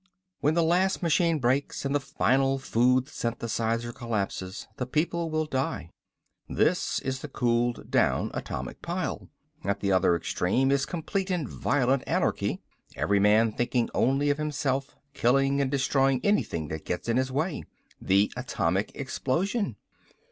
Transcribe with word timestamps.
When 0.39 0.55
the 0.55 0.63
last 0.63 1.03
machine 1.03 1.37
breaks 1.37 1.85
and 1.85 1.93
the 1.93 1.99
final 1.99 2.57
food 2.57 3.05
synthesizer 3.05 3.93
collapses 3.93 4.67
the 4.77 4.87
people 4.87 5.29
will 5.29 5.45
die. 5.45 5.91
This 6.49 6.99
is 7.01 7.19
the 7.19 7.27
cooled 7.27 7.91
down 7.91 8.31
atomic 8.33 8.81
pile. 8.81 9.29
At 9.63 9.79
the 9.79 9.91
other 9.91 10.15
extreme 10.15 10.71
is 10.71 10.87
complete 10.87 11.29
and 11.29 11.47
violent 11.47 12.01
anarchy. 12.07 12.63
Every 12.95 13.19
man 13.19 13.51
thinking 13.51 13.91
only 13.93 14.31
of 14.31 14.39
himself, 14.39 14.95
killing 15.13 15.61
and 15.61 15.69
destroying 15.69 16.19
anything 16.23 16.69
that 16.69 16.83
gets 16.83 17.07
in 17.07 17.17
his 17.17 17.31
way 17.31 17.61
the 18.01 18.33
atomic 18.35 18.91
explosion. 18.95 19.75